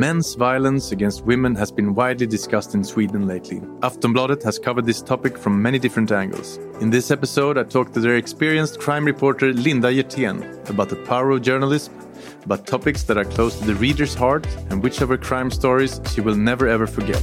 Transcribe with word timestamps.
Men's 0.00 0.34
violence 0.34 0.92
against 0.92 1.26
women 1.26 1.54
has 1.56 1.70
been 1.70 1.94
widely 1.94 2.26
discussed 2.26 2.74
in 2.74 2.82
Sweden 2.82 3.26
lately. 3.26 3.60
Aftonbladet 3.82 4.42
has 4.42 4.58
covered 4.58 4.86
this 4.86 5.02
topic 5.02 5.36
from 5.36 5.60
many 5.60 5.78
different 5.78 6.10
angles. 6.10 6.56
In 6.80 6.88
this 6.88 7.10
episode, 7.10 7.58
I 7.58 7.64
talked 7.64 7.92
to 7.92 8.00
their 8.00 8.16
experienced 8.16 8.80
crime 8.80 9.04
reporter 9.04 9.52
Linda 9.52 9.88
Hjertén 9.92 10.70
about 10.70 10.88
the 10.88 10.96
power 10.96 11.32
of 11.32 11.42
journalism, 11.42 11.92
about 12.46 12.66
topics 12.66 13.02
that 13.02 13.18
are 13.18 13.26
close 13.26 13.58
to 13.58 13.66
the 13.66 13.74
reader's 13.74 14.14
heart, 14.14 14.46
and 14.70 14.82
which 14.82 15.02
of 15.02 15.10
her 15.10 15.18
crime 15.18 15.50
stories 15.50 16.00
she 16.14 16.22
will 16.22 16.34
never 16.34 16.66
ever 16.66 16.86
forget. 16.86 17.22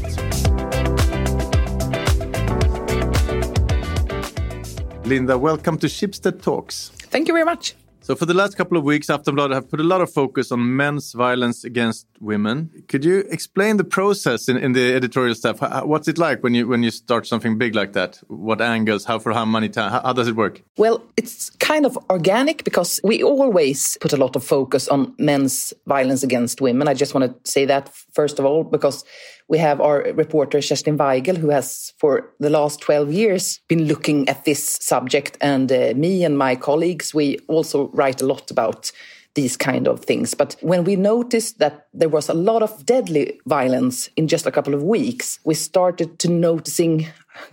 Linda, 5.04 5.36
welcome 5.36 5.80
to 5.80 5.88
Schibsted 5.88 6.44
Talks. 6.44 6.90
Thank 7.10 7.28
you 7.28 7.34
very 7.34 7.46
much. 7.46 7.74
So, 8.08 8.16
for 8.16 8.26
the 8.26 8.34
last 8.34 8.56
couple 8.56 8.78
of 8.78 8.86
weeks, 8.86 9.08
Aftonbladet 9.08 9.54
have 9.54 9.70
put 9.70 9.82
a 9.82 9.84
lot 9.84 10.00
of 10.00 10.10
focus 10.10 10.54
on 10.54 10.78
men's 10.78 11.12
violence 11.12 11.66
against 11.66 12.08
women. 12.20 12.84
Could 12.88 13.06
you 13.06 13.20
explain 13.30 13.78
the 13.78 13.84
process 13.84 14.50
in, 14.50 14.58
in 14.58 14.74
the 14.74 14.94
editorial 14.94 15.36
staff? 15.36 15.60
What's 15.86 16.08
it 16.08 16.18
like 16.18 16.44
when 16.44 16.54
you 16.54 16.68
when 16.68 16.84
you 16.84 16.92
start 16.92 17.28
something 17.28 17.58
big 17.58 17.76
like 17.76 17.94
that? 17.94 18.22
What 18.28 18.62
angles? 18.62 19.06
How 19.06 19.20
for 19.20 19.34
how 19.34 19.46
many 19.46 19.70
times? 19.70 19.94
How, 19.94 20.02
how 20.02 20.14
does 20.14 20.28
it 20.28 20.36
work? 20.36 20.62
Well, 20.78 21.04
it's 21.18 21.50
kind 21.60 21.86
of 21.86 21.98
organic 22.10 22.64
because 22.64 23.00
we 23.04 23.24
always 23.24 23.98
put 24.02 24.14
a 24.14 24.18
lot 24.18 24.36
of 24.36 24.44
focus 24.44 24.88
on 24.88 25.14
men's 25.18 25.74
violence 25.86 26.24
against 26.24 26.62
women. 26.62 26.88
I 26.88 26.94
just 26.94 27.14
want 27.14 27.26
to 27.26 27.52
say 27.52 27.66
that 27.66 27.90
first 28.14 28.40
of 28.40 28.46
all 28.46 28.64
because 28.64 29.04
we 29.50 29.58
have 29.60 29.80
our 29.80 30.00
reporter 30.14 30.58
Kerstin 30.58 30.98
Weigel, 30.98 31.38
who 31.38 31.50
has 31.50 31.94
for 31.98 32.34
the 32.40 32.50
last 32.50 32.82
12 32.82 33.12
years 33.12 33.60
been 33.68 33.86
looking 33.86 34.28
at 34.28 34.44
this 34.46 34.78
subject. 34.82 35.38
And 35.40 35.72
uh, 35.72 35.94
me 35.96 36.26
and 36.26 36.38
my 36.38 36.56
colleagues, 36.56 37.14
we 37.14 37.40
also 37.48 37.88
write 37.90 38.22
a 38.22 38.26
lot 38.26 38.52
about 38.52 38.92
these 39.38 39.56
kind 39.56 39.88
of 39.88 40.04
things. 40.04 40.34
But 40.34 40.58
when 40.62 40.84
we 40.84 40.96
noticed 40.96 41.60
that 41.60 41.88
there 41.94 42.10
was 42.10 42.28
a 42.28 42.34
lot 42.34 42.64
of 42.64 42.86
deadly 42.86 43.40
violence 43.46 44.10
in 44.18 44.28
just 44.28 44.48
a 44.48 44.52
couple 44.52 44.74
of 44.74 44.82
weeks, 44.82 45.40
we 45.46 45.54
started 45.54 46.18
to 46.20 46.28
noticing 46.28 47.08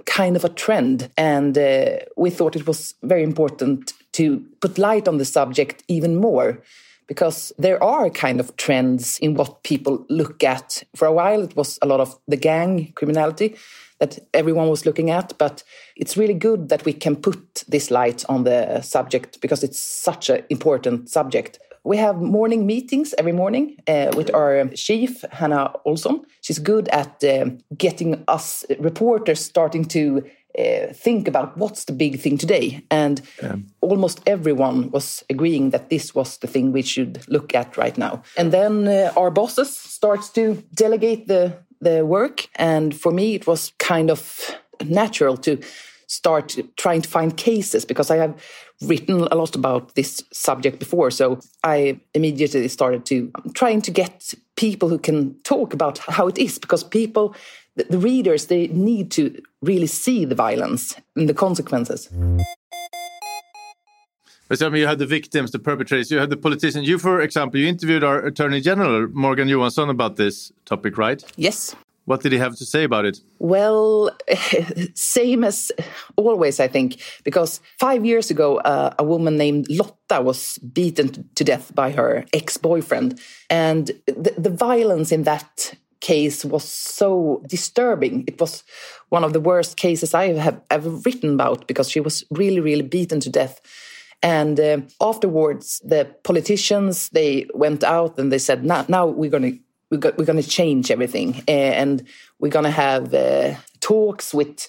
kind 0.06 0.34
of 0.34 0.44
a 0.44 0.48
trend. 0.48 1.10
And 1.18 1.56
uh, 1.58 1.98
we 2.16 2.30
thought 2.30 2.56
it 2.56 2.66
was 2.66 2.94
very 3.02 3.22
important 3.22 3.92
to 4.12 4.42
put 4.60 4.78
light 4.78 5.06
on 5.06 5.18
the 5.18 5.26
subject 5.26 5.84
even 5.86 6.16
more 6.16 6.62
because 7.06 7.52
there 7.58 7.82
are 7.84 8.08
kind 8.08 8.40
of 8.40 8.56
trends 8.56 9.18
in 9.18 9.34
what 9.34 9.62
people 9.62 10.06
look 10.08 10.42
at. 10.42 10.82
For 10.96 11.06
a 11.06 11.12
while, 11.12 11.42
it 11.42 11.54
was 11.54 11.78
a 11.82 11.86
lot 11.86 12.00
of 12.00 12.18
the 12.26 12.38
gang 12.38 12.92
criminality 12.94 13.56
that 14.00 14.18
everyone 14.32 14.70
was 14.70 14.86
looking 14.86 15.10
at, 15.10 15.36
but 15.38 15.62
it's 15.96 16.16
really 16.16 16.34
good 16.34 16.70
that 16.70 16.84
we 16.86 16.94
can 16.94 17.16
put 17.16 17.64
this 17.68 17.90
light 17.90 18.24
on 18.28 18.44
the 18.44 18.80
subject 18.80 19.40
because 19.42 19.62
it's 19.62 19.78
such 19.80 20.30
an 20.30 20.44
important 20.48 21.10
subject. 21.10 21.58
We 21.84 21.98
have 21.98 22.16
morning 22.16 22.66
meetings 22.66 23.14
every 23.18 23.32
morning 23.32 23.76
uh, 23.86 24.10
with 24.16 24.34
our 24.34 24.68
chief, 24.74 25.22
Hannah 25.30 25.70
Olson. 25.84 26.22
She's 26.40 26.58
good 26.58 26.88
at 26.88 27.22
uh, 27.22 27.50
getting 27.76 28.24
us 28.26 28.64
reporters 28.78 29.44
starting 29.44 29.84
to 29.86 30.24
uh, 30.58 30.94
think 30.94 31.28
about 31.28 31.58
what's 31.58 31.84
the 31.84 31.92
big 31.92 32.18
thing 32.20 32.38
today. 32.38 32.82
And 32.90 33.20
yeah. 33.42 33.56
almost 33.82 34.22
everyone 34.26 34.90
was 34.92 35.24
agreeing 35.28 35.70
that 35.70 35.90
this 35.90 36.14
was 36.14 36.38
the 36.38 36.46
thing 36.46 36.72
we 36.72 36.80
should 36.80 37.22
look 37.28 37.54
at 37.54 37.76
right 37.76 37.98
now. 37.98 38.22
And 38.38 38.50
then 38.50 38.88
uh, 38.88 39.12
our 39.14 39.30
bosses 39.30 39.76
starts 39.76 40.30
to 40.30 40.62
delegate 40.72 41.28
the 41.28 41.52
the 41.80 42.02
work. 42.06 42.48
And 42.54 42.94
for 42.94 43.12
me, 43.12 43.34
it 43.34 43.46
was 43.46 43.72
kind 43.78 44.10
of 44.10 44.56
natural 44.86 45.36
to 45.36 45.58
start 46.14 46.56
trying 46.76 47.02
to 47.02 47.08
find 47.08 47.36
cases 47.36 47.84
because 47.84 48.10
I 48.10 48.16
have 48.16 48.34
written 48.82 49.26
a 49.30 49.34
lot 49.34 49.56
about 49.56 49.94
this 49.94 50.22
subject 50.32 50.78
before. 50.78 51.10
So 51.10 51.38
I 51.62 52.00
immediately 52.14 52.68
started 52.68 53.04
to 53.06 53.30
um, 53.34 53.52
trying 53.52 53.82
to 53.82 53.90
get 53.90 54.34
people 54.56 54.88
who 54.88 54.98
can 54.98 55.34
talk 55.42 55.74
about 55.74 55.98
how 55.98 56.28
it 56.28 56.38
is 56.38 56.58
because 56.58 56.84
people 56.84 57.34
the, 57.76 57.84
the 57.84 57.98
readers 57.98 58.46
they 58.46 58.68
need 58.68 59.10
to 59.12 59.42
really 59.62 59.86
see 59.86 60.24
the 60.24 60.34
violence 60.34 60.96
and 61.16 61.28
the 61.28 61.34
consequences. 61.34 62.08
But 64.48 64.62
I 64.62 64.68
mean, 64.68 64.82
you 64.82 64.86
had 64.86 64.98
the 64.98 65.06
victims, 65.06 65.50
the 65.50 65.58
perpetrators, 65.58 66.10
you 66.10 66.18
had 66.18 66.30
the 66.30 66.36
politicians. 66.36 66.86
You, 66.86 66.98
for 66.98 67.22
example, 67.22 67.58
you 67.58 67.66
interviewed 67.66 68.04
our 68.04 68.18
Attorney 68.26 68.60
General, 68.60 69.08
Morgan 69.08 69.48
Johansson, 69.48 69.88
about 69.88 70.16
this 70.16 70.52
topic, 70.66 70.98
right? 70.98 71.24
Yes. 71.36 71.74
What 72.06 72.22
did 72.22 72.32
he 72.32 72.38
have 72.38 72.56
to 72.56 72.66
say 72.66 72.84
about 72.84 73.06
it? 73.06 73.18
Well, 73.38 74.10
same 74.94 75.42
as 75.44 75.72
always, 76.16 76.60
I 76.60 76.68
think, 76.68 77.00
because 77.24 77.60
five 77.80 78.04
years 78.04 78.30
ago, 78.30 78.58
uh, 78.58 78.94
a 78.98 79.04
woman 79.04 79.36
named 79.36 79.66
Lotta 79.70 80.20
was 80.20 80.58
beaten 80.58 81.28
to 81.34 81.44
death 81.44 81.74
by 81.74 81.92
her 81.92 82.26
ex 82.32 82.58
boyfriend. 82.58 83.20
And 83.48 83.86
the, 84.06 84.34
the 84.36 84.50
violence 84.50 85.12
in 85.12 85.22
that 85.22 85.74
case 86.00 86.44
was 86.44 86.64
so 86.64 87.42
disturbing. 87.48 88.24
It 88.26 88.38
was 88.38 88.62
one 89.08 89.24
of 89.24 89.32
the 89.32 89.40
worst 89.40 89.78
cases 89.78 90.12
I 90.12 90.34
have 90.34 90.60
ever 90.70 90.90
written 90.90 91.34
about 91.34 91.66
because 91.66 91.88
she 91.88 92.00
was 92.00 92.24
really, 92.30 92.60
really 92.60 92.82
beaten 92.82 93.20
to 93.20 93.30
death. 93.30 93.60
And 94.22 94.60
uh, 94.60 94.78
afterwards, 95.00 95.80
the 95.84 96.04
politicians 96.22 97.10
they 97.10 97.46
went 97.54 97.84
out 97.84 98.18
and 98.18 98.32
they 98.32 98.38
said, 98.38 98.64
"Now, 98.64 98.84
now 98.88 99.06
we're 99.06 99.30
going 99.30 99.52
to 99.52 99.58
we're 99.98 100.24
going 100.24 100.42
to 100.42 100.48
change 100.48 100.90
everything, 100.90 101.42
uh, 101.48 101.50
and 101.82 102.06
we're 102.38 102.50
going 102.50 102.64
to 102.64 102.70
have 102.70 103.14
uh, 103.14 103.54
talks 103.80 104.34
with." 104.34 104.68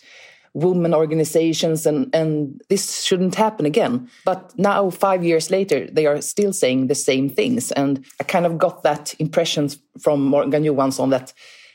women 0.55 0.93
organizations 0.93 1.85
and 1.85 2.15
and 2.15 2.61
this 2.69 3.03
shouldn't 3.03 3.35
happen 3.35 3.65
again 3.65 4.09
but 4.23 4.57
now 4.57 4.89
5 4.89 5.23
years 5.23 5.51
later 5.51 5.85
they 5.91 6.05
are 6.05 6.21
still 6.21 6.53
saying 6.53 6.87
the 6.87 6.95
same 6.95 7.29
things 7.29 7.73
and 7.73 8.05
i 8.21 8.23
kind 8.23 8.45
of 8.45 8.57
got 8.57 8.81
that 8.81 9.13
impression 9.19 9.69
from 9.99 10.25
Morgan 10.25 10.63
Johansson 10.63 11.09
that 11.09 11.33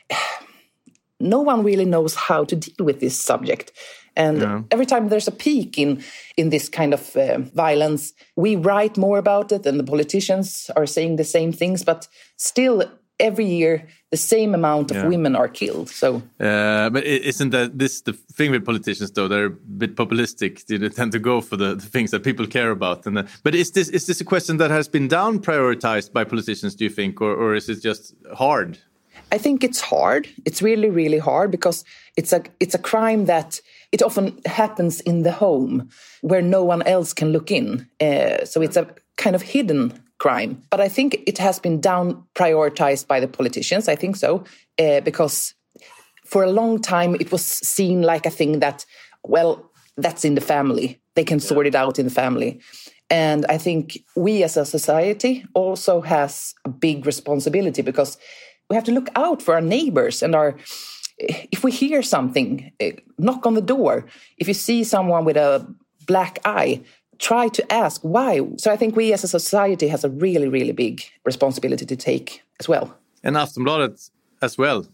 no 1.19 1.41
one 1.41 1.63
really 1.63 1.85
knows 1.85 2.15
how 2.15 2.43
to 2.43 2.55
deal 2.55 2.85
with 2.85 2.99
this 2.99 3.21
subject 3.21 3.71
and 4.15 4.41
yeah. 4.41 4.61
every 4.71 4.85
time 4.85 5.09
there's 5.09 5.27
a 5.27 5.31
peak 5.45 5.77
in 5.77 6.03
in 6.35 6.49
this 6.49 6.67
kind 6.67 6.93
of 6.93 7.15
uh, 7.15 7.37
violence 7.53 8.13
we 8.35 8.55
write 8.55 8.97
more 8.97 9.19
about 9.19 9.51
it 9.51 9.65
and 9.67 9.79
the 9.79 9.91
politicians 9.93 10.71
are 10.75 10.87
saying 10.87 11.17
the 11.17 11.23
same 11.23 11.51
things 11.51 11.83
but 11.83 12.07
still 12.35 12.83
every 13.21 13.45
year 13.45 13.87
the 14.09 14.17
same 14.17 14.53
amount 14.53 14.91
of 14.91 14.97
yeah. 14.97 15.07
women 15.07 15.35
are 15.35 15.47
killed. 15.47 15.89
So, 15.89 16.21
uh, 16.39 16.89
but 16.89 17.05
isn't 17.05 17.51
that 17.51 17.79
this 17.79 18.01
the 18.01 18.13
thing 18.13 18.51
with 18.51 18.65
politicians 18.65 19.11
though? 19.11 19.29
They're 19.29 19.45
a 19.45 19.49
bit 19.49 19.95
populistic. 19.95 20.65
They 20.65 20.89
tend 20.99 21.13
to 21.13 21.19
go 21.19 21.41
for 21.41 21.55
the, 21.55 21.75
the 21.75 21.85
things 21.85 22.11
that 22.11 22.23
people 22.23 22.45
care 22.47 22.71
about. 22.71 23.05
And 23.05 23.19
uh, 23.19 23.23
but 23.43 23.55
is 23.55 23.71
this 23.71 23.87
is 23.89 24.05
this 24.07 24.19
a 24.21 24.25
question 24.25 24.57
that 24.57 24.71
has 24.71 24.89
been 24.89 25.07
down 25.07 25.39
prioritized 25.39 26.11
by 26.11 26.25
politicians? 26.25 26.75
Do 26.75 26.83
you 26.83 26.89
think, 26.89 27.21
or 27.21 27.33
or 27.33 27.55
is 27.55 27.69
it 27.69 27.81
just 27.81 28.13
hard? 28.35 28.77
I 29.31 29.37
think 29.37 29.63
it's 29.63 29.79
hard. 29.79 30.27
It's 30.45 30.61
really 30.61 30.89
really 30.89 31.19
hard 31.19 31.51
because 31.51 31.85
it's 32.17 32.33
a 32.33 32.43
it's 32.59 32.75
a 32.75 32.79
crime 32.79 33.25
that 33.25 33.61
it 33.91 34.01
often 34.03 34.39
happens 34.45 35.01
in 35.01 35.23
the 35.23 35.31
home 35.31 35.89
where 36.21 36.41
no 36.41 36.63
one 36.63 36.81
else 36.83 37.13
can 37.13 37.31
look 37.31 37.51
in. 37.51 37.87
Uh, 37.99 38.45
so 38.45 38.61
it's 38.61 38.77
a 38.77 38.87
kind 39.17 39.35
of 39.35 39.41
hidden 39.41 39.93
crime. 40.21 40.61
But 40.69 40.79
I 40.79 40.87
think 40.87 41.17
it 41.25 41.39
has 41.39 41.59
been 41.59 41.81
down 41.81 42.23
prioritized 42.35 43.07
by 43.07 43.19
the 43.19 43.27
politicians. 43.27 43.87
I 43.87 43.95
think 43.95 44.15
so, 44.15 44.43
uh, 44.77 45.01
because 45.01 45.55
for 46.25 46.43
a 46.43 46.51
long 46.51 46.79
time 46.79 47.15
it 47.15 47.31
was 47.31 47.43
seen 47.43 48.03
like 48.03 48.27
a 48.27 48.29
thing 48.29 48.59
that, 48.59 48.85
well, 49.23 49.71
that's 49.97 50.23
in 50.23 50.35
the 50.35 50.47
family. 50.53 50.99
They 51.15 51.23
can 51.23 51.39
sort 51.39 51.65
it 51.65 51.75
out 51.75 51.97
in 51.99 52.05
the 52.05 52.13
family. 52.13 52.61
And 53.09 53.45
I 53.49 53.57
think 53.57 53.97
we 54.15 54.43
as 54.43 54.57
a 54.57 54.65
society 54.65 55.43
also 55.53 56.01
has 56.01 56.53
a 56.65 56.69
big 56.69 57.05
responsibility 57.05 57.81
because 57.81 58.17
we 58.69 58.75
have 58.75 58.85
to 58.85 58.93
look 58.93 59.09
out 59.15 59.41
for 59.41 59.55
our 59.55 59.61
neighbors 59.61 60.23
and 60.23 60.35
our 60.35 60.55
if 61.51 61.63
we 61.63 61.71
hear 61.71 62.01
something, 62.01 62.71
eh, 62.79 62.93
knock 63.17 63.45
on 63.45 63.53
the 63.53 63.67
door. 63.75 64.05
If 64.37 64.47
you 64.47 64.53
see 64.53 64.83
someone 64.83 65.25
with 65.25 65.37
a 65.37 65.67
black 66.07 66.39
eye, 66.45 66.81
try 67.21 67.47
to 67.47 67.63
ask 67.71 68.01
why. 68.01 68.41
So 68.57 68.71
I 68.71 68.77
think 68.77 68.95
we 68.95 69.13
as 69.13 69.23
a 69.23 69.27
society 69.27 69.87
has 69.87 70.03
a 70.03 70.09
really, 70.09 70.49
really 70.49 70.73
big 70.73 71.03
responsibility 71.23 71.85
to 71.85 71.95
take 71.95 72.43
as 72.59 72.67
well. 72.67 72.93
And 73.23 73.35
Aftonbladet 73.35 74.09
as 74.41 74.57
well. 74.57 74.85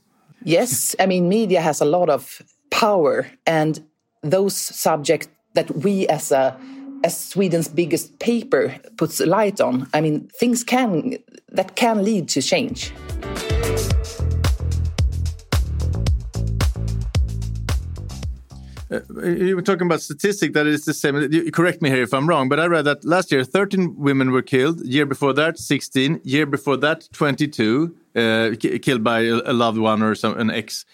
Yes, 0.43 0.95
I 0.99 1.07
mean 1.07 1.27
media 1.29 1.61
has 1.61 1.81
a 1.81 1.85
lot 1.85 2.09
of 2.09 2.41
power, 2.69 3.27
and 3.45 3.79
those 4.21 4.55
subjects 4.55 5.29
that 5.53 5.71
we 5.83 6.07
as 6.07 6.31
a 6.31 6.55
as 7.03 7.17
Sweden's 7.17 7.67
biggest 7.67 8.19
paper 8.19 8.75
puts 8.97 9.19
light 9.19 9.61
on. 9.61 9.87
I 9.93 10.01
mean, 10.01 10.29
things 10.39 10.63
can 10.63 11.17
that 11.51 11.75
can 11.75 12.03
lead 12.03 12.29
to 12.29 12.41
change. 12.41 12.91
You 18.89 19.55
were 19.55 19.61
talking 19.61 19.85
about 19.85 20.01
statistic 20.01 20.53
that 20.53 20.65
is 20.65 20.85
the 20.85 20.93
same. 20.93 21.15
You, 21.31 21.51
correct 21.51 21.81
me 21.81 21.89
here 21.89 22.03
if 22.03 22.13
I'm 22.13 22.27
wrong, 22.27 22.47
but 22.49 22.59
I 22.59 22.65
read 22.67 22.85
that 22.85 23.03
last 23.03 23.31
year 23.31 23.43
13 23.43 23.95
women 23.97 24.31
were 24.31 24.41
killed. 24.41 24.85
Year 24.85 25.05
before 25.05 25.33
that, 25.33 25.57
16. 25.57 26.21
Year 26.23 26.45
before 26.45 26.77
that, 26.77 27.07
22 27.11 27.95
uh, 28.15 28.51
killed 28.59 29.03
by 29.03 29.21
a, 29.21 29.35
a, 29.45 29.53
loved 29.53 29.77
one 29.77 30.01
or 30.01 30.15
some, 30.15 30.37
an 30.39 30.49
ex. 30.49 30.85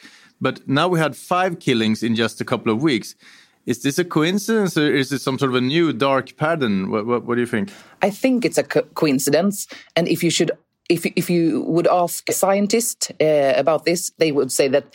But 0.41 0.67
now 0.67 0.87
we 0.87 0.99
had 0.99 1.15
five 1.15 1.59
killings 1.59 2.03
in 2.03 2.15
just 2.15 2.41
a 2.41 2.45
couple 2.45 2.71
of 2.71 2.81
weeks. 2.81 3.15
Is 3.65 3.81
this 3.81 3.97
a 3.97 4.03
coincidence 4.03 4.75
or 4.77 4.93
is 4.93 5.11
it 5.11 5.19
some 5.19 5.39
sort 5.39 5.51
of 5.51 5.55
a 5.55 5.61
new 5.61 5.93
dark 5.93 6.35
pattern? 6.35 6.89
What, 6.91 7.05
what, 7.05 7.23
what 7.23 7.35
do 7.35 7.41
you 7.41 7.47
think? 7.47 7.71
I 8.01 8.09
think 8.09 8.43
it's 8.43 8.57
a 8.57 8.63
co 8.63 8.81
coincidence. 8.81 9.67
And 9.95 10.07
if 10.07 10.23
you 10.23 10.29
should 10.29 10.51
if 10.89 11.05
if 11.15 11.29
you 11.29 11.61
would 11.61 11.87
ask 11.87 12.27
a 12.27 12.33
scientist 12.33 13.11
uh, 13.21 13.53
about 13.55 13.85
this, 13.85 14.11
they 14.17 14.31
would 14.31 14.51
say 14.51 14.67
that 14.67 14.93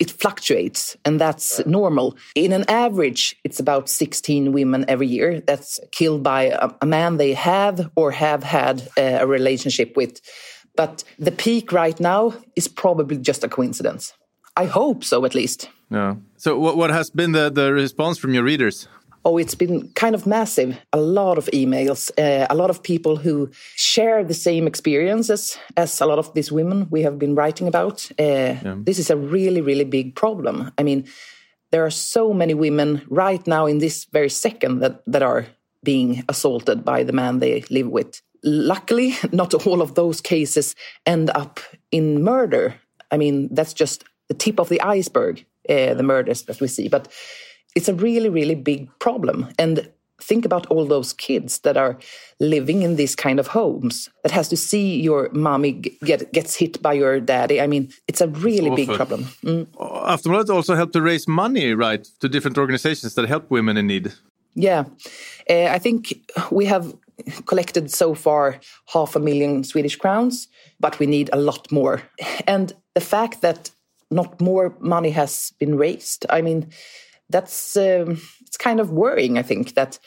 it 0.00 0.10
fluctuates 0.10 0.96
and 1.04 1.20
that's 1.20 1.64
normal. 1.66 2.16
In 2.34 2.52
an 2.52 2.64
average, 2.68 3.36
it's 3.44 3.60
about 3.60 3.88
16 3.88 4.52
women 4.52 4.84
every 4.88 5.06
year 5.06 5.40
that's 5.40 5.78
killed 5.92 6.22
by 6.22 6.44
a, 6.44 6.70
a 6.80 6.86
man 6.86 7.18
they 7.18 7.34
have 7.34 7.90
or 7.94 8.10
have 8.10 8.42
had 8.42 8.88
a, 8.96 9.18
a 9.20 9.26
relationship 9.26 9.96
with. 9.96 10.20
But 10.74 11.04
the 11.18 11.30
peak 11.30 11.70
right 11.72 12.00
now 12.00 12.34
is 12.56 12.66
probably 12.66 13.18
just 13.18 13.44
a 13.44 13.48
coincidence. 13.48 14.14
I 14.56 14.64
hope 14.64 15.04
so, 15.04 15.24
at 15.24 15.34
least. 15.34 15.68
Yeah. 15.90 16.16
So, 16.36 16.58
what, 16.58 16.76
what 16.76 16.90
has 16.90 17.10
been 17.10 17.32
the, 17.32 17.50
the 17.50 17.72
response 17.72 18.18
from 18.18 18.32
your 18.34 18.42
readers? 18.42 18.88
Oh, 19.24 19.36
it's 19.36 19.54
been 19.54 19.88
kind 19.92 20.14
of 20.14 20.26
massive. 20.26 20.78
A 20.92 21.00
lot 21.00 21.36
of 21.36 21.46
emails, 21.52 22.10
uh, 22.18 22.46
a 22.48 22.54
lot 22.54 22.70
of 22.70 22.82
people 22.82 23.16
who 23.16 23.50
share 23.76 24.24
the 24.24 24.34
same 24.34 24.66
experiences 24.66 25.58
as 25.76 26.00
a 26.00 26.06
lot 26.06 26.18
of 26.18 26.32
these 26.32 26.50
women 26.50 26.86
we 26.90 27.02
have 27.02 27.18
been 27.18 27.34
writing 27.34 27.68
about. 27.68 28.10
Uh, 28.18 28.22
yeah. 28.22 28.76
This 28.78 28.98
is 28.98 29.10
a 29.10 29.16
really, 29.16 29.60
really 29.60 29.84
big 29.84 30.14
problem. 30.14 30.70
I 30.78 30.82
mean, 30.82 31.06
there 31.70 31.84
are 31.84 31.90
so 31.90 32.32
many 32.32 32.54
women 32.54 33.02
right 33.08 33.46
now 33.46 33.66
in 33.66 33.78
this 33.78 34.06
very 34.06 34.30
second 34.30 34.80
that, 34.80 35.02
that 35.06 35.22
are 35.22 35.46
being 35.82 36.24
assaulted 36.28 36.84
by 36.84 37.04
the 37.04 37.12
man 37.12 37.38
they 37.38 37.62
live 37.70 37.88
with. 37.88 38.22
Luckily, 38.42 39.16
not 39.32 39.54
all 39.66 39.82
of 39.82 39.94
those 39.94 40.20
cases 40.20 40.74
end 41.04 41.30
up 41.30 41.60
in 41.92 42.22
murder. 42.22 42.76
I 43.10 43.18
mean, 43.18 43.54
that's 43.54 43.74
just 43.74 44.04
the 44.28 44.34
tip 44.34 44.58
of 44.58 44.68
the 44.68 44.80
iceberg, 44.80 45.44
uh, 45.68 45.94
the 45.94 46.02
murders 46.02 46.42
that 46.42 46.60
we 46.60 46.68
see. 46.68 46.88
But 46.88 47.08
it's 47.74 47.88
a 47.88 47.94
really, 47.94 48.28
really 48.28 48.54
big 48.54 48.88
problem. 48.98 49.48
And 49.58 49.90
think 50.22 50.44
about 50.44 50.66
all 50.66 50.86
those 50.86 51.12
kids 51.12 51.60
that 51.60 51.76
are 51.76 51.98
living 52.38 52.82
in 52.82 52.96
these 52.96 53.16
kind 53.16 53.40
of 53.40 53.48
homes 53.48 54.08
that 54.22 54.32
has 54.32 54.48
to 54.48 54.56
see 54.56 55.00
your 55.00 55.30
mommy 55.32 55.72
get 56.04 56.32
gets 56.32 56.56
hit 56.56 56.80
by 56.82 56.92
your 56.92 57.20
daddy. 57.20 57.60
I 57.60 57.66
mean, 57.66 57.90
it's 58.06 58.20
a 58.20 58.28
really 58.28 58.70
big 58.70 58.88
problem. 58.88 59.24
Mm. 59.44 59.66
Aftonbladet 59.76 60.50
also 60.50 60.74
helped 60.74 60.92
to 60.92 61.02
raise 61.02 61.26
money, 61.26 61.74
right, 61.74 62.04
to 62.20 62.28
different 62.28 62.58
organizations 62.58 63.14
that 63.14 63.28
help 63.28 63.50
women 63.50 63.76
in 63.76 63.86
need. 63.86 64.12
Yeah, 64.54 64.84
uh, 65.48 65.76
I 65.76 65.78
think 65.78 66.14
we 66.50 66.66
have 66.66 66.94
collected 67.46 67.90
so 67.90 68.14
far 68.14 68.60
half 68.92 69.16
a 69.16 69.20
million 69.20 69.64
Swedish 69.64 69.96
crowns, 69.96 70.48
but 70.80 70.98
we 70.98 71.06
need 71.06 71.30
a 71.32 71.36
lot 71.36 71.70
more. 71.70 72.02
And 72.46 72.72
the 72.94 73.00
fact 73.00 73.40
that 73.42 73.70
not 74.10 74.40
more 74.40 74.74
money 74.80 75.10
has 75.10 75.52
been 75.60 75.76
raised, 75.76 76.26
I 76.30 76.42
mean 76.42 76.70
that's 77.30 77.76
um, 77.76 78.20
it's 78.42 78.56
kind 78.56 78.80
of 78.80 78.90
worrying. 78.90 79.38
I 79.38 79.42
think 79.42 79.74
that. 79.74 79.98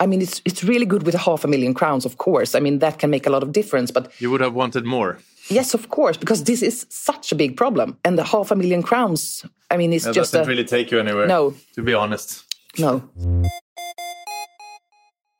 I 0.00 0.06
mean, 0.06 0.20
it's 0.20 0.42
it's 0.44 0.64
really 0.64 0.86
good 0.86 1.04
with 1.04 1.14
a 1.14 1.18
half 1.18 1.44
a 1.44 1.48
million 1.48 1.72
crowns, 1.72 2.04
of 2.04 2.16
course. 2.16 2.56
I 2.56 2.60
mean, 2.60 2.80
that 2.80 2.98
can 2.98 3.10
make 3.10 3.28
a 3.28 3.30
lot 3.30 3.42
of 3.42 3.52
difference. 3.52 3.92
But 3.92 4.10
you 4.20 4.30
would 4.30 4.40
have 4.40 4.52
wanted 4.52 4.84
more. 4.84 5.18
Yes, 5.48 5.74
of 5.74 5.88
course, 5.88 6.16
because 6.16 6.44
this 6.44 6.62
is 6.62 6.86
such 6.88 7.30
a 7.32 7.34
big 7.34 7.56
problem, 7.56 7.96
and 8.04 8.18
the 8.18 8.24
half 8.24 8.50
a 8.50 8.56
million 8.56 8.82
crowns. 8.82 9.44
I 9.70 9.76
mean, 9.76 9.92
it's 9.92 10.06
it 10.06 10.14
just 10.14 10.32
doesn't 10.32 10.46
a, 10.46 10.50
really 10.50 10.64
take 10.64 10.90
you 10.90 10.98
anywhere. 10.98 11.26
No, 11.26 11.54
to 11.74 11.82
be 11.82 11.94
honest. 11.94 12.44
No. 12.78 13.08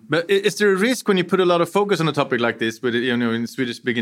But 0.09 0.29
is 0.31 0.57
there 0.57 0.73
a 0.73 0.77
risk 0.77 1.09
when 1.09 1.17
you 1.17 1.25
put 1.25 1.41
a 1.41 1.45
lot 1.45 1.61
of 1.61 1.69
focus 1.69 2.01
on 2.01 2.09
a 2.09 2.13
topic 2.13 2.41
like 2.41 2.59
this, 2.59 2.83
with 2.83 2.95
you 2.95 3.17
know, 3.17 3.33
in 3.33 3.47
Swedish 3.47 3.81
big 3.81 3.97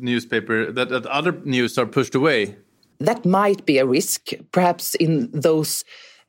newspaper, 0.00 0.70
that, 0.72 0.88
that 0.88 1.06
other 1.06 1.32
news 1.44 1.76
are 1.78 1.86
pushed 1.86 2.14
away? 2.14 2.56
That 3.00 3.24
might 3.24 3.66
be 3.66 3.78
a 3.78 3.86
risk, 3.86 4.28
perhaps 4.52 4.94
in 4.94 5.30
those 5.32 5.84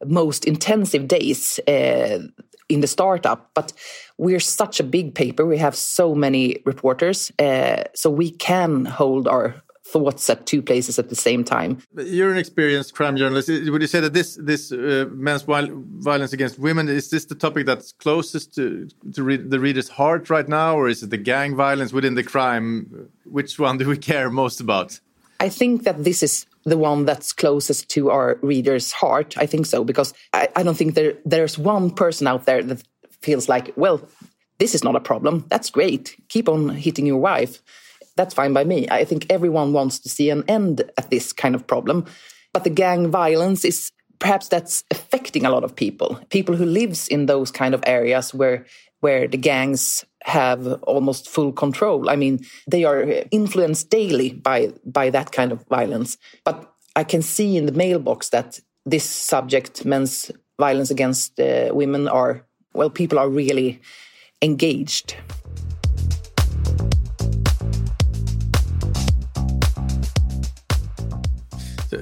most 0.05 0.45
intensive 0.45 1.07
days 1.07 1.59
uh, 1.67 2.19
in 2.67 2.81
the 2.81 2.87
startup. 2.87 3.49
But 3.53 3.73
we're 4.17 4.39
such 4.39 4.79
a 4.79 4.83
big 4.83 5.15
paper; 5.15 5.45
we 5.45 5.57
have 5.57 5.75
so 5.75 6.15
many 6.15 6.61
reporters, 6.65 7.31
uh, 7.39 7.83
so 7.95 8.09
we 8.09 8.31
can 8.31 8.85
hold 8.85 9.27
our 9.27 9.55
thoughts 9.91 10.29
at 10.29 10.45
two 10.45 10.61
places 10.61 10.99
at 10.99 11.09
the 11.09 11.15
same 11.15 11.43
time. 11.43 11.79
You're 11.97 12.31
an 12.31 12.37
experienced 12.37 12.93
crime 12.93 13.17
journalist. 13.17 13.49
Would 13.49 13.81
you 13.81 13.87
say 13.87 13.99
that 13.99 14.13
this 14.13 14.35
this 14.35 14.71
uh, 14.71 15.05
men's 15.11 15.43
violence 15.43 16.33
against 16.33 16.59
women 16.59 16.87
is 16.89 17.09
this 17.09 17.25
the 17.25 17.35
topic 17.35 17.65
that's 17.65 17.91
closest 17.93 18.53
to 18.55 18.87
to 19.13 19.23
read 19.23 19.49
the 19.49 19.59
reader's 19.59 19.89
heart 19.89 20.29
right 20.29 20.47
now, 20.47 20.75
or 20.75 20.87
is 20.87 21.03
it 21.03 21.09
the 21.09 21.17
gang 21.17 21.55
violence 21.55 21.91
within 21.93 22.15
the 22.15 22.23
crime? 22.23 23.09
Which 23.25 23.59
one 23.59 23.77
do 23.77 23.87
we 23.87 23.97
care 23.97 24.29
most 24.29 24.61
about? 24.61 24.99
I 25.39 25.49
think 25.49 25.83
that 25.83 26.03
this 26.03 26.21
is 26.21 26.45
the 26.69 26.77
one 26.77 27.05
that's 27.05 27.33
closest 27.33 27.89
to 27.89 28.09
our 28.09 28.39
reader's 28.41 28.91
heart. 28.91 29.35
I 29.37 29.45
think 29.45 29.65
so 29.65 29.83
because 29.83 30.13
I, 30.33 30.47
I 30.55 30.63
don't 30.63 30.77
think 30.77 30.95
there 30.95 31.15
there's 31.25 31.57
one 31.57 31.91
person 31.91 32.27
out 32.27 32.45
there 32.45 32.63
that 32.63 32.83
feels 33.21 33.49
like, 33.49 33.73
well, 33.75 34.01
this 34.59 34.75
is 34.75 34.83
not 34.83 34.95
a 34.95 34.99
problem. 34.99 35.45
That's 35.49 35.69
great. 35.69 36.15
Keep 36.29 36.49
on 36.49 36.69
hitting 36.69 37.05
your 37.05 37.19
wife. 37.19 37.61
That's 38.15 38.33
fine 38.33 38.53
by 38.53 38.63
me. 38.63 38.87
I 38.89 39.05
think 39.05 39.25
everyone 39.29 39.73
wants 39.73 39.99
to 39.99 40.09
see 40.09 40.29
an 40.29 40.43
end 40.47 40.81
at 40.97 41.09
this 41.09 41.31
kind 41.33 41.55
of 41.55 41.65
problem. 41.65 42.05
But 42.53 42.63
the 42.63 42.69
gang 42.69 43.09
violence 43.09 43.63
is 43.63 43.91
perhaps 44.19 44.49
that's 44.49 44.83
affecting 44.91 45.45
a 45.45 45.49
lot 45.49 45.63
of 45.63 45.75
people. 45.75 46.19
People 46.29 46.55
who 46.55 46.65
lives 46.65 47.07
in 47.07 47.25
those 47.25 47.51
kind 47.51 47.73
of 47.73 47.83
areas 47.85 48.33
where 48.33 48.65
where 48.99 49.27
the 49.27 49.37
gangs 49.37 50.03
have 50.23 50.67
almost 50.83 51.29
full 51.29 51.51
control. 51.51 52.09
I 52.09 52.15
mean, 52.15 52.39
they 52.67 52.83
are 52.83 53.23
influenced 53.31 53.89
daily 53.89 54.33
by 54.33 54.73
by 54.85 55.09
that 55.09 55.31
kind 55.31 55.51
of 55.51 55.65
violence. 55.67 56.17
But 56.43 56.73
I 56.95 57.03
can 57.03 57.21
see 57.21 57.57
in 57.57 57.65
the 57.65 57.71
mailbox 57.71 58.29
that 58.29 58.59
this 58.85 59.05
subject, 59.05 59.85
men's 59.85 60.31
violence 60.59 60.91
against 60.91 61.39
uh, 61.39 61.69
women, 61.71 62.07
are 62.07 62.45
well, 62.73 62.89
people 62.89 63.19
are 63.19 63.29
really 63.29 63.79
engaged. 64.41 65.15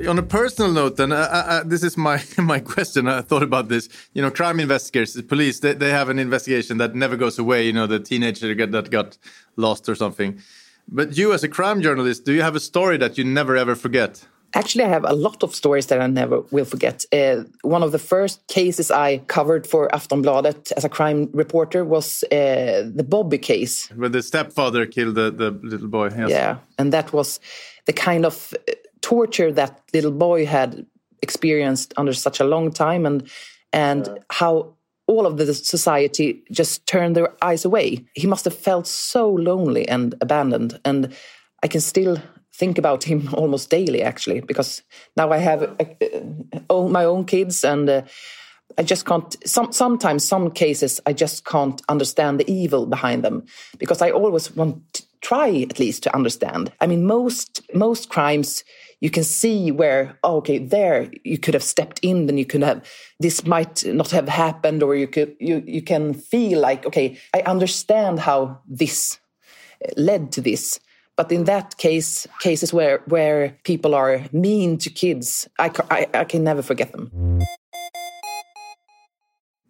On 0.07 0.17
a 0.17 0.23
personal 0.23 0.71
note, 0.71 0.97
then 0.97 1.11
uh, 1.11 1.15
uh, 1.15 1.43
uh, 1.47 1.63
this 1.63 1.83
is 1.83 1.97
my 1.97 2.21
my 2.37 2.59
question. 2.59 3.07
I 3.07 3.21
thought 3.21 3.43
about 3.43 3.67
this. 3.69 3.89
You 4.13 4.21
know, 4.21 4.31
crime 4.31 4.59
investigators, 4.59 5.13
the 5.13 5.23
police, 5.23 5.59
they, 5.59 5.73
they 5.73 5.89
have 5.89 6.09
an 6.09 6.19
investigation 6.19 6.77
that 6.77 6.95
never 6.95 7.15
goes 7.15 7.37
away. 7.39 7.65
You 7.65 7.73
know, 7.73 7.87
the 7.87 7.99
teenager 7.99 8.53
that 8.53 8.89
got 8.89 9.17
lost 9.55 9.89
or 9.89 9.95
something. 9.95 10.41
But 10.89 11.17
you, 11.17 11.33
as 11.33 11.43
a 11.43 11.49
crime 11.49 11.81
journalist, 11.81 12.25
do 12.25 12.33
you 12.33 12.41
have 12.41 12.55
a 12.55 12.59
story 12.59 12.97
that 12.97 13.17
you 13.17 13.23
never 13.23 13.57
ever 13.57 13.75
forget? 13.75 14.25
Actually, 14.53 14.85
I 14.85 14.87
have 14.87 15.03
a 15.03 15.13
lot 15.13 15.43
of 15.43 15.53
stories 15.53 15.87
that 15.87 15.99
I 15.99 16.07
never 16.07 16.39
will 16.51 16.65
forget. 16.65 17.05
Uh, 17.11 17.43
one 17.63 17.83
of 17.83 17.91
the 17.91 17.99
first 17.99 18.47
cases 18.47 18.89
I 18.89 19.17
covered 19.27 19.67
for 19.67 19.89
Aftonbladet 19.89 20.71
as 20.71 20.85
a 20.85 20.89
crime 20.89 21.29
reporter 21.33 21.83
was 21.83 22.23
uh, 22.31 22.89
the 22.95 23.05
Bobby 23.07 23.37
case. 23.37 23.89
Where 23.89 24.09
the 24.09 24.21
stepfather 24.21 24.85
killed 24.85 25.15
the, 25.15 25.31
the 25.31 25.51
little 25.51 25.89
boy. 25.89 26.11
Yes. 26.17 26.29
Yeah, 26.29 26.57
and 26.79 26.93
that 26.93 27.11
was 27.11 27.41
the 27.85 27.93
kind 27.93 28.25
of 28.25 28.53
torture 29.07 29.53
that 29.53 29.81
little 29.93 30.11
boy 30.11 30.45
had 30.45 30.85
experienced 31.21 31.93
under 31.95 32.11
such 32.11 32.41
a 32.41 32.43
long 32.43 32.69
time 32.69 33.05
and 33.05 33.29
and 33.71 34.07
yeah. 34.07 34.15
how 34.29 34.73
all 35.07 35.25
of 35.25 35.37
the 35.37 35.53
society 35.53 36.43
just 36.51 36.85
turned 36.85 37.15
their 37.15 37.29
eyes 37.41 37.63
away 37.63 38.05
he 38.15 38.27
must 38.27 38.43
have 38.43 38.57
felt 38.69 38.85
so 38.85 39.23
lonely 39.29 39.87
and 39.87 40.13
abandoned 40.19 40.77
and 40.83 41.15
i 41.63 41.67
can 41.69 41.79
still 41.79 42.17
think 42.53 42.77
about 42.77 43.05
him 43.05 43.29
almost 43.41 43.69
daily 43.69 44.03
actually 44.03 44.41
because 44.41 44.83
now 45.15 45.31
i 45.31 45.37
have 45.37 45.63
uh, 46.69 46.87
my 46.89 47.05
own 47.05 47.23
kids 47.23 47.63
and 47.63 47.89
uh, 47.89 48.01
I 48.77 48.83
just 48.83 49.05
can't. 49.05 49.35
Some, 49.47 49.71
sometimes, 49.71 50.27
some 50.27 50.51
cases, 50.51 50.99
I 51.05 51.13
just 51.13 51.45
can't 51.45 51.81
understand 51.89 52.39
the 52.39 52.51
evil 52.51 52.85
behind 52.85 53.23
them 53.23 53.45
because 53.79 54.01
I 54.01 54.11
always 54.11 54.55
want 54.55 55.06
try 55.21 55.49
at 55.69 55.79
least 55.79 56.03
to 56.03 56.15
understand. 56.15 56.71
I 56.81 56.87
mean, 56.87 57.05
most 57.05 57.61
most 57.73 58.09
crimes 58.09 58.63
you 58.99 59.09
can 59.09 59.23
see 59.23 59.71
where 59.71 60.17
oh, 60.23 60.37
okay 60.37 60.57
there 60.57 61.09
you 61.23 61.37
could 61.37 61.53
have 61.53 61.63
stepped 61.63 61.99
in 62.01 62.25
then 62.25 62.37
you 62.37 62.45
could 62.45 62.63
have 62.63 62.83
this 63.19 63.45
might 63.45 63.85
not 63.85 64.11
have 64.11 64.27
happened 64.27 64.83
or 64.83 64.95
you 64.95 65.07
could 65.07 65.35
you 65.39 65.63
you 65.65 65.81
can 65.81 66.13
feel 66.13 66.59
like 66.59 66.85
okay 66.85 67.17
i 67.33 67.41
understand 67.41 68.19
how 68.19 68.59
this 68.67 69.19
uh, 69.83 69.89
led 69.97 70.31
to 70.31 70.41
this 70.41 70.79
but 71.15 71.31
in 71.31 71.43
that 71.45 71.77
case 71.77 72.27
cases 72.39 72.73
where 72.73 73.01
where 73.05 73.57
people 73.63 73.93
are 73.93 74.23
mean 74.31 74.77
to 74.77 74.89
kids 74.89 75.47
i, 75.59 75.71
I, 75.91 76.07
I 76.13 76.23
can 76.23 76.43
never 76.43 76.61
forget 76.61 76.91
them 76.91 77.11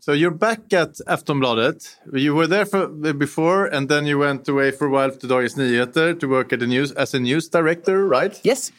so 0.07 0.13
you're 0.13 0.31
back 0.31 0.71
at 0.71 0.93
Aftonbladet. 1.05 1.97
You 2.13 2.33
were 2.33 2.47
there 2.47 2.65
for, 2.65 2.87
before, 2.87 3.65
and 3.65 3.89
then 3.89 4.05
you 4.05 4.17
went 4.17 4.47
away 4.47 4.71
for 4.71 4.87
a 4.87 4.89
while 4.89 5.11
to 5.11 5.27
Dagens 5.27 5.57
Nyheter 5.57 6.17
to 6.17 6.27
work 6.29 6.53
at 6.53 6.61
the 6.61 6.65
news 6.65 6.93
as 6.93 7.13
a 7.13 7.19
news 7.19 7.49
director, 7.49 8.07
right? 8.07 8.39
Yes. 8.41 8.71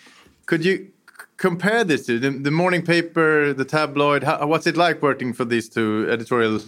Could 0.47 0.65
you 0.65 0.91
compare 1.37 1.85
this 1.85 2.07
to 2.07 2.19
the, 2.19 2.31
the 2.31 2.51
morning 2.51 2.81
paper, 2.81 3.53
the 3.53 3.67
tabloid? 3.67 4.23
How, 4.23 4.47
what's 4.47 4.67
it 4.67 4.79
like 4.79 5.03
working 5.03 5.35
for 5.35 5.45
these 5.45 5.69
two 5.69 6.09
editorial 6.11 6.61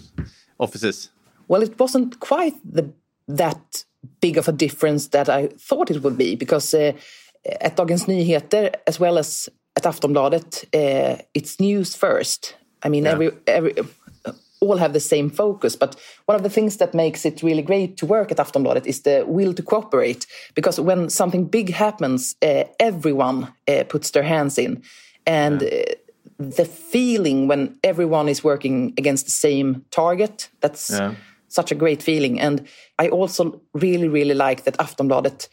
offices? 0.59 1.09
Well, 1.49 1.63
it 1.63 1.79
wasn't 1.79 2.21
quite 2.21 2.57
the, 2.63 2.93
that 3.29 3.85
big 4.21 4.37
of 4.37 4.47
a 4.47 4.53
difference 4.53 5.09
that 5.09 5.31
I 5.31 5.47
thought 5.57 5.91
it 5.91 6.03
would 6.03 6.19
be 6.19 6.37
because 6.37 6.75
uh, 6.75 6.93
at 7.63 7.79
Dagens 7.79 8.05
Nyheter, 8.05 8.75
as 8.87 9.01
well 9.01 9.17
as 9.17 9.49
at 9.75 9.85
Aftonbladet, 9.85 10.65
uh, 10.75 11.23
it's 11.33 11.59
news 11.61 11.97
first. 11.97 12.57
I 12.83 12.89
mean, 12.89 13.05
yeah. 13.05 13.11
every 13.11 13.31
every 13.47 13.75
all 14.61 14.77
have 14.77 14.93
the 14.93 15.01
same 15.01 15.31
focus. 15.31 15.77
But 15.77 15.97
one 16.27 16.37
of 16.37 16.43
the 16.43 16.51
things 16.51 16.77
that 16.77 16.95
makes 16.95 17.25
it 17.25 17.43
really 17.43 17.63
great 17.63 17.97
to 17.99 18.07
work 18.07 18.31
at 18.31 18.39
Aftonbladet 18.39 18.87
is 18.87 19.03
the 19.03 19.25
will 19.27 19.55
to 19.55 19.63
cooperate. 19.63 20.27
Because 20.55 20.81
when 20.81 21.11
something 21.11 21.47
big 21.47 21.71
happens, 21.71 22.37
uh, 22.43 22.65
everyone 22.79 23.53
uh, 23.69 23.85
puts 23.89 24.11
their 24.11 24.25
hands 24.25 24.59
in. 24.59 24.83
And 25.27 25.63
yeah. 25.63 25.69
Uh, 25.69 25.95
the 26.39 26.65
feeling 26.65 27.49
when 27.49 27.79
everyone 27.85 28.31
is 28.31 28.43
working 28.43 28.95
against 28.97 29.27
the 29.27 29.31
same 29.31 29.85
target, 29.91 30.49
that's 30.61 30.91
yeah. 30.91 31.15
such 31.49 31.71
a 31.71 31.75
great 31.75 32.03
feeling. 32.03 32.41
And 32.41 32.67
I 32.99 33.09
also 33.09 33.61
really, 33.75 34.09
really 34.09 34.35
like 34.35 34.65
that 34.65 34.79
Aftonbladet 34.79 35.49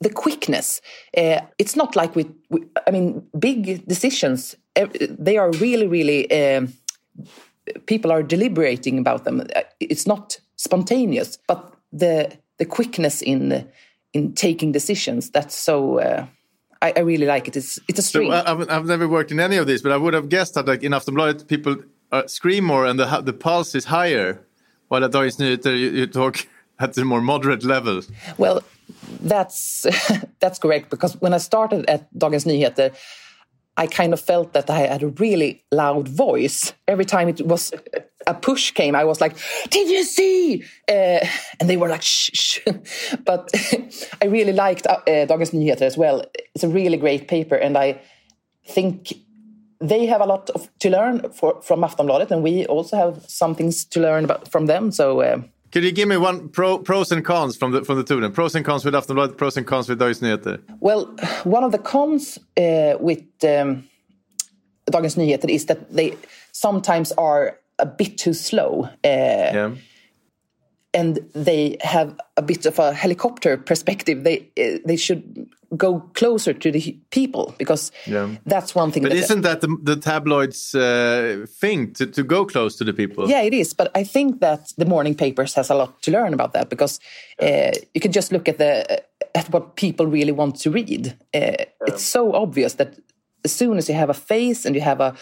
the 0.00 0.10
quickness. 0.10 0.80
Uh, 1.16 1.40
it's 1.58 1.76
not 1.76 1.96
like 1.96 2.14
we, 2.14 2.30
we, 2.50 2.64
I 2.86 2.90
mean, 2.90 3.26
big 3.38 3.86
decisions. 3.86 4.56
They 4.74 5.36
are 5.36 5.50
really, 5.52 5.86
really 5.86 6.30
um, 6.30 6.72
people 7.86 8.12
are 8.12 8.22
deliberating 8.22 8.98
about 8.98 9.24
them. 9.24 9.40
Uh, 9.54 9.62
it's 9.80 10.06
not 10.06 10.38
spontaneous, 10.56 11.38
but 11.46 11.74
the 11.92 12.36
the 12.58 12.64
quickness 12.64 13.22
in 13.22 13.68
in 14.12 14.32
taking 14.34 14.72
decisions. 14.72 15.30
That's 15.30 15.54
so. 15.54 16.00
Uh, 16.00 16.26
I, 16.80 16.92
I, 16.96 17.00
really 17.00 17.26
like 17.26 17.48
it. 17.48 17.56
It's 17.56 17.78
it's 17.88 17.98
a 17.98 18.02
stream. 18.02 18.30
So 18.30 18.42
I've, 18.46 18.70
I've 18.70 18.86
never 18.86 19.08
worked 19.08 19.32
in 19.32 19.40
any 19.40 19.56
of 19.56 19.66
these, 19.66 19.82
but 19.82 19.90
I 19.90 19.96
would 19.96 20.14
have 20.14 20.28
guessed 20.28 20.54
that 20.54 20.66
like 20.66 20.84
in 20.84 20.92
Aftonbladet 20.92 21.48
people 21.48 21.76
uh, 22.12 22.26
scream 22.26 22.64
more 22.64 22.86
and 22.86 22.98
the 22.98 23.20
the 23.20 23.32
pulse 23.32 23.74
is 23.74 23.86
higher, 23.86 24.40
while 24.88 25.04
at 25.04 25.10
Dagens 25.10 25.38
Nyheter 25.38 25.76
you, 25.76 25.90
you 25.90 26.06
talk 26.06 26.46
at 26.78 26.96
a 26.96 27.04
more 27.04 27.20
moderate 27.20 27.64
level. 27.64 28.02
Well, 28.36 28.62
that's 29.20 29.86
that's 30.40 30.58
correct 30.58 30.90
because 30.90 31.20
when 31.20 31.34
I 31.34 31.38
started 31.38 31.88
at 31.88 32.12
Dagens 32.14 32.46
Nyheter 32.46 32.94
I 33.78 33.86
kind 33.86 34.12
of 34.12 34.20
felt 34.20 34.52
that 34.54 34.68
I 34.68 34.80
had 34.80 35.02
a 35.02 35.08
really 35.08 35.62
loud 35.70 36.08
voice. 36.08 36.72
Every 36.88 37.04
time 37.04 37.28
it 37.28 37.40
was 37.46 37.72
a 38.26 38.34
push 38.34 38.72
came, 38.72 38.96
I 38.96 39.04
was 39.04 39.20
like, 39.20 39.36
"Did 39.70 39.88
you 39.88 40.02
see?" 40.02 40.64
Uh, 40.88 41.20
and 41.60 41.70
they 41.70 41.76
were 41.76 41.88
like, 41.88 42.02
"Shh." 42.02 42.30
shh. 42.34 42.58
but 43.24 43.50
I 44.22 44.26
really 44.26 44.52
liked 44.52 44.86
uh, 44.86 44.98
Dagens 45.06 45.52
Nyheter 45.52 45.86
as 45.86 45.96
well. 45.96 46.24
It's 46.54 46.64
a 46.64 46.68
really 46.68 46.96
great 46.96 47.28
paper, 47.28 47.54
and 47.54 47.78
I 47.78 48.00
think 48.66 49.14
they 49.80 50.06
have 50.06 50.20
a 50.20 50.26
lot 50.26 50.50
of, 50.50 50.68
to 50.80 50.90
learn 50.90 51.30
for, 51.30 51.62
from 51.62 51.82
Aftonbladet, 51.82 52.32
and 52.32 52.42
we 52.42 52.66
also 52.66 52.96
have 52.96 53.24
some 53.28 53.54
things 53.54 53.84
to 53.84 54.00
learn 54.00 54.24
about 54.24 54.50
from 54.50 54.66
them. 54.66 54.90
So. 54.90 55.20
Uh, 55.20 55.42
could 55.72 55.84
you 55.84 55.92
give 55.92 56.08
me 56.08 56.16
one 56.16 56.48
pro, 56.48 56.78
pros 56.78 57.12
and 57.12 57.24
cons 57.24 57.56
from 57.56 57.72
the 57.72 57.84
from 57.84 57.96
the 57.96 58.04
two? 58.04 58.20
Then 58.20 58.32
pros 58.32 58.54
and 58.54 58.64
cons 58.64 58.84
with 58.84 58.94
Aftonbladet, 58.94 59.36
pros 59.36 59.56
and 59.56 59.66
cons 59.66 59.88
with 59.88 59.98
Dagens 59.98 60.20
Nyheter. 60.22 60.62
Well, 60.80 61.06
one 61.44 61.64
of 61.64 61.72
the 61.72 61.78
cons 61.78 62.38
uh, 62.56 62.96
with 62.98 63.22
um, 63.44 63.88
Dagens 64.90 65.16
Nyheter 65.16 65.50
is 65.50 65.66
that 65.66 65.92
they 65.92 66.16
sometimes 66.52 67.12
are 67.12 67.58
a 67.78 67.86
bit 67.86 68.18
too 68.18 68.32
slow. 68.32 68.84
Uh, 68.84 68.90
yeah. 69.04 69.70
And 70.94 71.18
they 71.34 71.76
have 71.82 72.18
a 72.36 72.42
bit 72.42 72.64
of 72.66 72.78
a 72.78 72.92
helicopter 72.92 73.56
perspective. 73.58 74.24
They 74.24 74.48
they 74.84 74.96
should 74.96 75.48
go 75.76 76.00
closer 76.14 76.54
to 76.54 76.70
the 76.70 76.98
people 77.10 77.54
because 77.58 77.92
yeah. 78.06 78.36
that's 78.46 78.74
one 78.74 78.90
thing. 78.90 79.02
But 79.02 79.12
isn't 79.12 79.42
that 79.42 79.60
the, 79.60 79.76
the 79.82 79.96
tabloids 79.96 80.74
uh, 80.74 81.46
thing 81.60 81.92
to, 81.94 82.06
to 82.06 82.22
go 82.22 82.46
close 82.46 82.76
to 82.76 82.84
the 82.84 82.92
people? 82.92 83.28
Yeah, 83.28 83.42
it 83.42 83.52
is. 83.52 83.74
But 83.74 83.90
I 83.94 84.04
think 84.04 84.40
that 84.40 84.72
the 84.78 84.86
morning 84.86 85.14
papers 85.14 85.54
has 85.54 85.70
a 85.70 85.74
lot 85.74 86.00
to 86.02 86.10
learn 86.10 86.32
about 86.32 86.52
that 86.54 86.70
because 86.70 87.00
uh, 87.42 87.72
you 87.92 88.00
can 88.00 88.12
just 88.12 88.32
look 88.32 88.48
at 88.48 88.58
the 88.58 89.02
at 89.34 89.50
what 89.50 89.76
people 89.76 90.06
really 90.06 90.32
want 90.32 90.56
to 90.60 90.70
read. 90.70 91.08
Uh, 91.34 91.38
yeah. 91.38 91.64
It's 91.86 92.04
so 92.04 92.32
obvious 92.32 92.74
that 92.74 92.98
as 93.44 93.52
soon 93.52 93.76
as 93.76 93.88
you 93.88 93.94
have 93.94 94.10
a 94.10 94.14
face 94.14 94.64
and 94.64 94.74
you 94.74 94.80
have 94.80 95.00
a 95.00 95.14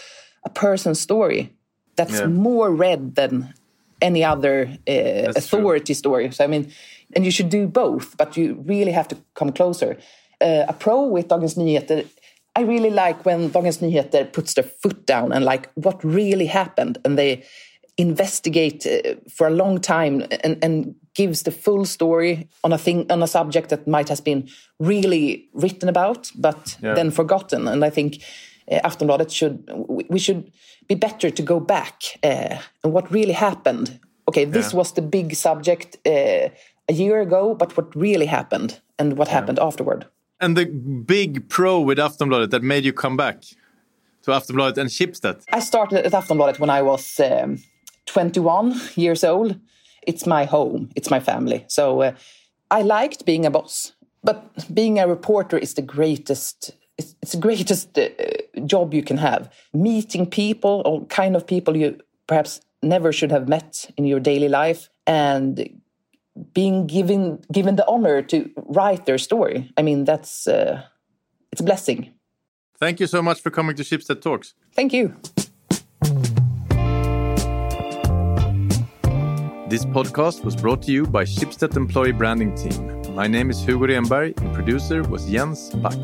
a 0.45 0.49
person's 0.49 0.99
story, 0.99 1.53
that's 1.97 2.19
yeah. 2.19 2.27
more 2.27 2.73
read 2.73 3.15
than 3.15 3.53
any 4.01 4.23
other 4.23 4.69
uh, 4.87 5.31
authority 5.35 5.93
true. 5.93 5.95
story. 5.95 6.31
So 6.31 6.43
I 6.43 6.47
mean, 6.47 6.71
and 7.15 7.25
you 7.25 7.31
should 7.31 7.49
do 7.49 7.67
both, 7.67 8.17
but 8.17 8.37
you 8.37 8.63
really 8.65 8.91
have 8.91 9.07
to 9.09 9.17
come 9.33 9.51
closer 9.51 9.97
uh, 10.41 10.65
a 10.67 10.73
pro 10.73 11.03
with 11.03 11.27
Dagens 11.27 11.57
Nyheter. 11.57 12.05
I 12.55 12.61
really 12.61 12.89
like 12.89 13.25
when 13.25 13.49
Dagens 13.49 13.79
Nyheter 13.79 14.31
puts 14.31 14.53
their 14.53 14.63
foot 14.63 15.05
down 15.05 15.31
and 15.31 15.45
like 15.45 15.69
what 15.75 16.03
really 16.03 16.47
happened, 16.47 16.97
and 17.05 17.17
they 17.17 17.43
investigate 17.97 18.85
uh, 18.85 19.15
for 19.29 19.47
a 19.47 19.51
long 19.51 19.79
time 19.79 20.23
and, 20.43 20.63
and 20.63 20.95
gives 21.15 21.43
the 21.43 21.51
full 21.51 21.83
story 21.83 22.47
on 22.63 22.71
a 22.71 22.77
thing 22.77 23.11
on 23.11 23.23
a 23.23 23.27
subject 23.27 23.69
that 23.69 23.87
might 23.87 24.07
has 24.07 24.21
been 24.21 24.47
really 24.79 25.49
written 25.53 25.89
about 25.89 26.31
but 26.35 26.77
yeah. 26.81 26.93
then 26.93 27.09
forgotten. 27.09 27.67
And 27.67 27.83
I 27.83 27.89
think 27.89 28.23
uh, 28.71 28.87
Aftonbladet 28.87 29.31
should 29.31 29.67
we 30.09 30.19
should 30.19 30.51
be 30.87 30.95
better 30.95 31.29
to 31.29 31.41
go 31.41 31.59
back 31.59 32.03
uh, 32.23 32.57
and 32.83 32.93
what 32.93 33.11
really 33.11 33.33
happened. 33.33 33.99
Okay, 34.27 34.45
this 34.45 34.71
yeah. 34.71 34.77
was 34.77 34.91
the 34.93 35.01
big 35.01 35.35
subject 35.35 35.97
uh, 36.05 36.49
a 36.89 36.93
year 36.93 37.21
ago, 37.21 37.55
but 37.55 37.75
what 37.77 37.95
really 37.95 38.25
happened 38.25 38.81
and 38.99 39.17
what 39.17 39.27
yeah. 39.27 39.35
happened 39.35 39.59
afterward. 39.59 40.05
And 40.39 40.55
the 40.55 40.65
big 40.65 41.49
pro 41.49 41.79
with 41.79 41.97
Aftonbladet 41.97 42.51
that 42.51 42.63
made 42.63 42.85
you 42.85 42.93
come 42.93 43.17
back 43.17 43.41
to 44.23 44.31
Aftonbladet 44.31 44.77
and 44.77 44.89
Schibsted? 44.89 45.43
I 45.51 45.59
started 45.59 46.05
at 46.05 46.11
Aftonbladet 46.11 46.59
when 46.59 46.69
I 46.69 46.81
was 46.81 47.19
um, 47.19 47.59
21 48.05 48.79
years 48.95 49.23
old. 49.23 49.59
It's 50.05 50.25
my 50.25 50.45
home, 50.45 50.89
it's 50.95 51.09
my 51.09 51.19
family. 51.19 51.65
So 51.67 52.01
uh, 52.01 52.11
I 52.71 52.81
liked 52.81 53.25
being 53.25 53.45
a 53.45 53.51
boss, 53.51 53.93
but 54.23 54.73
being 54.73 54.99
a 54.99 55.07
reporter 55.07 55.57
is 55.57 55.73
the 55.73 55.81
greatest. 55.81 56.71
It's, 56.97 57.15
it's 57.21 57.31
the 57.33 57.39
greatest 57.39 57.97
job 58.65 58.93
you 58.93 59.03
can 59.03 59.17
have. 59.17 59.51
Meeting 59.73 60.25
people, 60.25 60.81
all 60.85 61.05
kind 61.05 61.35
of 61.35 61.45
people 61.45 61.75
you 61.75 61.99
perhaps 62.27 62.61
never 62.83 63.11
should 63.11 63.31
have 63.31 63.47
met 63.47 63.89
in 63.97 64.05
your 64.05 64.19
daily 64.19 64.49
life, 64.49 64.89
and 65.05 65.69
being 66.53 66.87
given 66.87 67.39
given 67.51 67.75
the 67.75 67.87
honor 67.87 68.21
to 68.21 68.49
write 68.67 69.05
their 69.05 69.17
story. 69.17 69.71
I 69.77 69.81
mean, 69.81 70.05
that's 70.05 70.47
uh, 70.47 70.83
it's 71.51 71.61
a 71.61 71.63
blessing. 71.63 72.13
Thank 72.79 72.99
you 72.99 73.07
so 73.07 73.21
much 73.21 73.41
for 73.41 73.49
coming 73.49 73.75
to 73.75 73.83
Schibsted 73.83 74.21
Talks. 74.21 74.53
Thank 74.75 74.93
you. 74.93 75.15
This 79.69 79.83
podcast 79.83 80.45
was 80.45 80.55
brought 80.55 80.81
to 80.83 80.91
you 80.91 81.05
by 81.05 81.25
Schibsted 81.25 81.75
Employee 81.75 82.13
Branding 82.13 82.55
Team. 82.55 83.13
My 83.13 83.27
name 83.27 83.49
is 83.49 83.59
Hugo 83.61 83.87
Renberg 83.87 84.39
and 84.39 84.53
producer 84.53 85.01
was 85.03 85.29
Jens 85.29 85.71
Back. 85.71 85.97